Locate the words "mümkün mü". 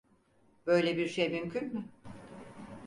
1.29-1.83